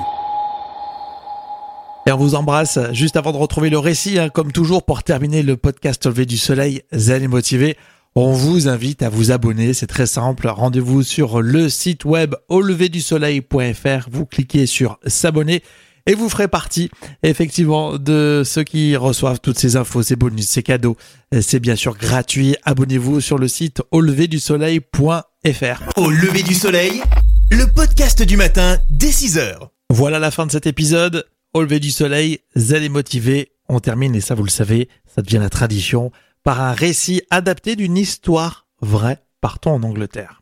Et 2.07 2.13
on 2.13 2.17
vous 2.17 2.35
embrasse 2.35 2.79
juste 2.93 3.17
avant 3.17 3.33
de 3.33 3.37
retrouver 3.37 3.71
le 3.71 3.79
récit, 3.79 4.19
hein, 4.19 4.29
comme 4.29 4.53
toujours, 4.53 4.85
pour 4.85 5.03
terminer 5.03 5.43
le 5.43 5.57
podcast 5.57 6.07
au 6.07 6.11
lever 6.11 6.27
du 6.27 6.39
soleil, 6.39 6.83
zen 6.93 7.23
et 7.23 7.29
motivé. 7.29 7.77
On 8.15 8.33
vous 8.33 8.69
invite 8.69 9.03
à 9.03 9.09
vous 9.09 9.31
abonner, 9.31 9.73
c'est 9.75 9.87
très 9.87 10.07
simple. 10.07 10.49
Rendez-vous 10.49 11.03
sur 11.03 11.41
le 11.43 11.69
site 11.69 12.05
web 12.05 12.35
au 12.49 12.61
lever 12.61 12.89
du 12.89 13.01
soleil.fr. 13.01 14.09
Vous 14.11 14.27
cliquez 14.27 14.67
sur 14.67 14.99
s'abonner 15.07 15.63
et 16.07 16.15
vous 16.15 16.29
ferez 16.29 16.49
partie 16.49 16.91
effectivement 17.23 17.99
de 17.99 18.43
ceux 18.45 18.65
qui 18.65 18.97
reçoivent 18.97 19.41
toutes 19.41 19.59
ces 19.59 19.77
infos, 19.77 20.03
ces 20.03 20.17
bonus, 20.17 20.49
ces 20.49 20.63
cadeaux. 20.63 20.97
C'est 21.41 21.61
bien 21.61 21.77
sûr 21.77 21.97
gratuit. 21.97 22.57
Abonnez-vous 22.65 23.21
sur 23.21 23.39
le 23.39 23.49
site 23.49 23.83
au 23.91 24.01
lever 24.01 24.29
du 24.29 24.41
soleil.fr. 24.41 25.83
Au 25.97 26.11
lever 26.11 26.43
du 26.43 26.55
soleil, 26.55 27.03
le 27.51 27.67
podcast 27.67 28.23
du 28.23 28.37
matin 28.37 28.79
dès 28.89 29.11
6h. 29.11 29.57
Voilà 29.91 30.19
la 30.19 30.31
fin 30.31 30.47
de 30.47 30.53
cet 30.53 30.67
épisode. 30.67 31.27
Au 31.53 31.63
lever 31.63 31.81
du 31.81 31.91
soleil, 31.91 32.41
zen 32.55 32.83
et 32.83 32.89
motivé. 32.89 33.53
On 33.69 33.81
termine, 33.81 34.15
et 34.15 34.21
ça 34.21 34.35
vous 34.35 34.45
le 34.45 34.51
savez, 34.51 34.89
ça 35.13 35.23
devient 35.23 35.39
la 35.39 35.51
tradition, 35.51 36.13
par 36.43 36.61
un 36.61 36.73
récit 36.73 37.23
adapté 37.31 37.77
d'une 37.77 37.97
histoire 37.97 38.67
vraie. 38.81 39.19
Partons 39.41 39.73
en 39.73 39.83
Angleterre. 39.83 40.40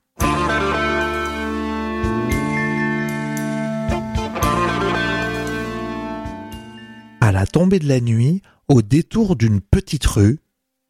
À 7.29 7.33
la 7.33 7.47
tombée 7.47 7.79
de 7.79 7.87
la 7.87 8.01
nuit, 8.01 8.41
au 8.69 8.81
détour 8.81 9.37
d'une 9.37 9.61
petite 9.61 10.07
rue, 10.07 10.41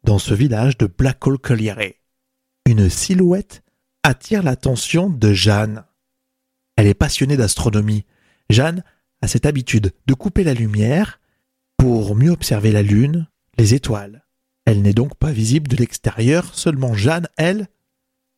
dans 0.05 0.19
ce 0.19 0.33
village 0.33 0.77
de 0.77 0.85
Blackhall 0.85 1.37
Colliery, 1.37 1.95
une 2.65 2.89
silhouette 2.89 3.61
attire 4.03 4.41
l'attention 4.41 5.09
de 5.09 5.33
Jeanne. 5.33 5.83
Elle 6.77 6.87
est 6.87 6.93
passionnée 6.93 7.35
d'astronomie. 7.35 8.05
Jeanne 8.49 8.85
a 9.21 9.27
cette 9.27 9.45
habitude 9.45 9.91
de 10.07 10.13
couper 10.13 10.45
la 10.45 10.53
lumière 10.53 11.19
pour 11.75 12.15
mieux 12.15 12.31
observer 12.31 12.71
la 12.71 12.83
lune, 12.83 13.27
les 13.57 13.73
étoiles. 13.73 14.25
Elle 14.63 14.81
n'est 14.81 14.93
donc 14.93 15.15
pas 15.15 15.33
visible 15.33 15.67
de 15.67 15.75
l'extérieur, 15.75 16.55
seulement 16.55 16.93
Jeanne, 16.93 17.27
elle, 17.35 17.67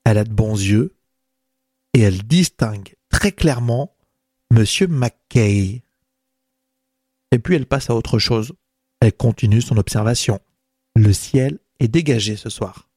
elle 0.06 0.18
a 0.18 0.24
de 0.24 0.34
bons 0.34 0.60
yeux 0.60 0.96
et 1.94 2.00
elle 2.00 2.24
distingue 2.24 2.96
très 3.10 3.32
clairement 3.32 3.96
Monsieur 4.50 4.88
Mackay. 4.88 5.84
Et 7.32 7.40
puis 7.40 7.56
elle 7.56 7.66
passe 7.66 7.90
à 7.90 7.96
autre 7.96 8.20
chose. 8.20 8.54
Elle 9.00 9.14
continue 9.14 9.62
son 9.62 9.78
observation. 9.78 10.40
Le 10.96 11.14
ciel 11.14 11.60
est 11.80 11.88
dégagé 11.88 12.36
ce 12.36 12.50
soir. 12.50 12.90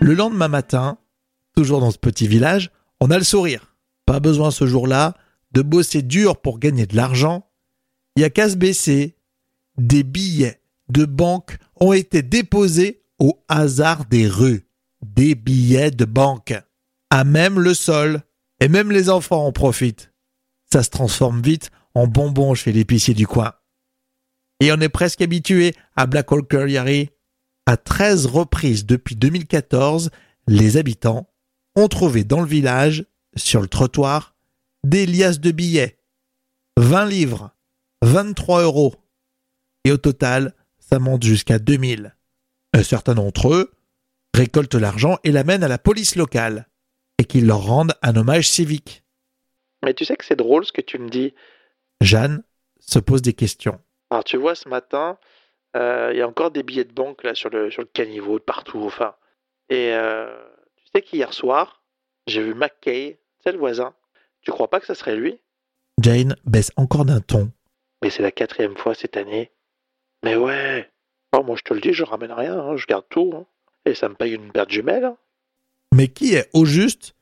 Le 0.00 0.14
lendemain 0.14 0.48
matin, 0.48 0.98
toujours 1.54 1.80
dans 1.80 1.90
ce 1.90 1.98
petit 1.98 2.26
village, 2.26 2.70
on 3.00 3.10
a 3.10 3.18
le 3.18 3.24
sourire. 3.24 3.76
Pas 4.06 4.18
besoin 4.18 4.50
ce 4.50 4.66
jour-là 4.66 5.14
de 5.52 5.62
bosser 5.62 6.02
dur 6.02 6.40
pour 6.40 6.58
gagner 6.58 6.86
de 6.86 6.96
l'argent. 6.96 7.46
Il 8.16 8.22
y 8.22 8.24
a 8.24 8.30
qu'à 8.30 8.48
se 8.48 8.56
baisser. 8.56 9.16
Des 9.76 10.02
billets 10.02 10.60
de 10.88 11.04
banque 11.04 11.58
ont 11.76 11.92
été 11.92 12.22
déposés 12.22 13.02
au 13.18 13.42
hasard 13.48 14.06
des 14.06 14.26
rues. 14.26 14.66
Des 15.02 15.34
billets 15.34 15.90
de 15.90 16.04
banque. 16.04 16.54
À 17.10 17.24
même 17.24 17.58
le 17.58 17.74
sol. 17.74 18.22
Et 18.60 18.68
même 18.68 18.92
les 18.92 19.08
enfants 19.08 19.46
en 19.46 19.52
profitent. 19.52 20.12
Ça 20.70 20.82
se 20.82 20.90
transforme 20.90 21.40
vite 21.40 21.70
en 21.94 22.06
bonbons 22.06 22.54
chez 22.54 22.72
l'épicier 22.72 23.14
du 23.14 23.26
coin. 23.26 23.54
Et 24.60 24.70
on 24.70 24.80
est 24.80 24.90
presque 24.90 25.22
habitué 25.22 25.74
à 25.96 26.06
Black 26.06 26.30
Hole. 26.30 26.46
À 27.66 27.76
13 27.76 28.26
reprises 28.26 28.84
depuis 28.84 29.16
2014, 29.16 30.10
les 30.46 30.76
habitants 30.76 31.30
ont 31.76 31.88
trouvé 31.88 32.24
dans 32.24 32.40
le 32.40 32.46
village, 32.46 33.06
sur 33.36 33.60
le 33.60 33.68
trottoir, 33.68 34.36
des 34.84 35.06
liasses 35.06 35.40
de 35.40 35.50
billets. 35.50 35.98
20 36.76 37.06
livres, 37.06 37.56
23 38.02 38.62
euros. 38.62 38.94
Et 39.84 39.92
au 39.92 39.96
total, 39.96 40.54
ça 40.78 40.98
monte 40.98 41.22
jusqu'à 41.22 41.58
2000. 41.58 42.14
Un 42.74 42.82
certain 42.82 43.14
d'entre 43.14 43.54
eux 43.54 43.72
récoltent 44.34 44.74
l'argent 44.74 45.18
et 45.24 45.32
l'amènent 45.32 45.64
à 45.64 45.68
la 45.68 45.78
police 45.78 46.16
locale 46.16 46.68
qu'ils 47.30 47.46
leur 47.46 47.62
rendent 47.64 47.94
un 48.02 48.16
hommage 48.16 48.48
civique. 48.48 49.04
Mais 49.84 49.94
tu 49.94 50.04
sais 50.04 50.16
que 50.16 50.24
c'est 50.24 50.36
drôle 50.36 50.64
ce 50.66 50.72
que 50.72 50.80
tu 50.80 50.98
me 50.98 51.08
dis. 51.08 51.32
Jeanne 52.00 52.42
se 52.80 52.98
pose 52.98 53.22
des 53.22 53.34
questions. 53.34 53.80
Alors 54.10 54.24
tu 54.24 54.36
vois, 54.36 54.54
ce 54.54 54.68
matin, 54.68 55.16
euh, 55.76 56.10
il 56.12 56.18
y 56.18 56.22
a 56.22 56.28
encore 56.28 56.50
des 56.50 56.62
billets 56.64 56.84
de 56.84 56.92
banque 56.92 57.22
là 57.22 57.34
sur 57.34 57.48
le, 57.50 57.70
sur 57.70 57.82
le 57.82 57.88
caniveau, 57.88 58.38
de 58.38 58.44
partout, 58.44 58.82
enfin. 58.84 59.14
Et 59.68 59.92
euh, 59.94 60.26
tu 60.76 60.84
sais 60.94 61.02
qu'hier 61.02 61.32
soir, 61.32 61.84
j'ai 62.26 62.42
vu 62.42 62.54
McKay, 62.54 63.20
c'est 63.44 63.52
le 63.52 63.58
voisin. 63.58 63.94
Tu 64.42 64.50
crois 64.50 64.68
pas 64.68 64.80
que 64.80 64.86
ça 64.86 64.94
serait 64.96 65.16
lui? 65.16 65.38
Jane 66.02 66.34
baisse 66.44 66.72
encore 66.76 67.04
d'un 67.04 67.20
ton. 67.20 67.52
Mais 68.02 68.10
c'est 68.10 68.22
la 68.22 68.32
quatrième 68.32 68.76
fois 68.76 68.94
cette 68.94 69.16
année. 69.16 69.52
Mais 70.24 70.34
ouais. 70.34 70.90
Oh, 71.36 71.42
moi 71.44 71.54
je 71.56 71.62
te 71.62 71.72
le 71.74 71.80
dis, 71.80 71.92
je 71.92 72.02
ramène 72.02 72.32
rien, 72.32 72.58
hein, 72.58 72.76
je 72.76 72.86
garde 72.86 73.04
tout. 73.08 73.32
hein. 73.36 73.46
Et 73.84 73.94
ça 73.94 74.08
me 74.08 74.14
paye 74.14 74.34
une 74.34 74.50
paire 74.50 74.66
de 74.66 74.72
jumelles. 74.72 75.04
hein. 75.04 75.16
Mais 75.94 76.08
qui 76.08 76.34
est 76.34 76.48
au 76.52 76.64
juste 76.64 77.14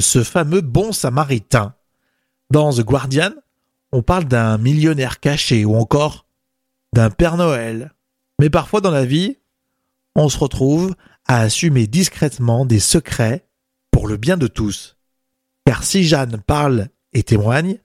ce 0.00 0.22
fameux 0.22 0.60
bon 0.60 0.92
samaritain 0.92 1.74
Dans 2.50 2.72
The 2.72 2.80
Guardian, 2.80 3.32
on 3.92 4.02
parle 4.02 4.24
d'un 4.24 4.58
millionnaire 4.58 5.20
caché 5.20 5.64
ou 5.64 5.74
encore 5.76 6.26
d'un 6.92 7.10
Père 7.10 7.36
Noël. 7.36 7.92
Mais 8.38 8.50
parfois 8.50 8.80
dans 8.80 8.90
la 8.90 9.04
vie, 9.04 9.38
on 10.14 10.28
se 10.28 10.38
retrouve 10.38 10.94
à 11.26 11.40
assumer 11.40 11.86
discrètement 11.86 12.64
des 12.64 12.80
secrets 12.80 13.44
pour 13.90 14.08
le 14.08 14.16
bien 14.16 14.36
de 14.36 14.46
tous. 14.46 14.96
Car 15.66 15.82
si 15.82 16.04
Jeanne 16.04 16.40
parle 16.46 16.88
et 17.12 17.22
témoigne, 17.22 17.80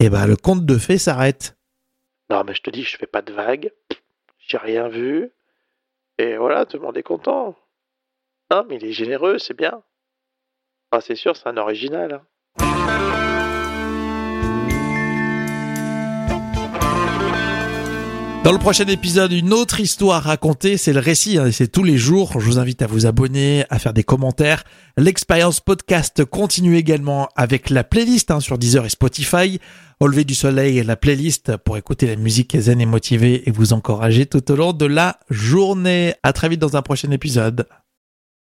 eh 0.00 0.10
ben 0.10 0.26
le 0.26 0.36
conte 0.36 0.64
de 0.64 0.78
fées 0.78 0.98
s'arrête. 0.98 1.56
Non, 2.30 2.44
mais 2.44 2.54
je 2.54 2.62
te 2.62 2.70
dis, 2.70 2.84
je 2.84 2.96
fais 2.96 3.06
pas 3.06 3.22
de 3.22 3.32
vagues. 3.32 3.72
J'ai 4.38 4.58
rien 4.58 4.88
vu. 4.88 5.30
Et 6.18 6.36
voilà, 6.36 6.66
tout 6.66 6.76
le 6.76 6.82
monde 6.82 6.96
est 6.96 7.02
content. 7.02 7.56
Non, 8.50 8.64
mais 8.68 8.76
il 8.76 8.84
est 8.84 8.92
généreux, 8.92 9.38
c'est 9.38 9.56
bien. 9.56 9.82
Ah, 10.90 11.00
c'est 11.00 11.16
sûr, 11.16 11.36
c'est 11.36 11.48
un 11.48 11.56
original. 11.58 12.12
hein. 12.12 13.28
Dans 18.44 18.52
le 18.52 18.58
prochain 18.58 18.86
épisode, 18.86 19.32
une 19.32 19.52
autre 19.52 19.78
histoire 19.80 20.22
racontée, 20.22 20.78
c'est 20.78 20.94
le 20.94 21.00
récit, 21.00 21.36
hein, 21.36 21.50
c'est 21.52 21.70
tous 21.70 21.82
les 21.82 21.98
jours. 21.98 22.40
Je 22.40 22.46
vous 22.46 22.58
invite 22.58 22.80
à 22.80 22.86
vous 22.86 23.04
abonner, 23.04 23.64
à 23.68 23.78
faire 23.78 23.92
des 23.92 24.04
commentaires. 24.04 24.64
L'expérience 24.96 25.60
podcast 25.60 26.24
continue 26.24 26.76
également 26.78 27.28
avec 27.36 27.68
la 27.68 27.84
playlist 27.84 28.30
hein, 28.30 28.40
sur 28.40 28.56
Deezer 28.56 28.86
et 28.86 28.88
Spotify. 28.88 29.60
Au 30.00 30.06
lever 30.06 30.24
du 30.24 30.34
soleil, 30.34 30.82
la 30.82 30.96
playlist 30.96 31.58
pour 31.58 31.76
écouter 31.76 32.06
la 32.06 32.16
musique 32.16 32.56
zen 32.58 32.80
et 32.80 32.86
motivée 32.86 33.46
et 33.46 33.50
vous 33.50 33.74
encourager 33.74 34.24
tout 34.24 34.50
au 34.50 34.56
long 34.56 34.72
de 34.72 34.86
la 34.86 35.18
journée. 35.28 36.14
À 36.22 36.32
très 36.32 36.48
vite 36.48 36.60
dans 36.60 36.76
un 36.76 36.82
prochain 36.82 37.10
épisode. 37.10 37.66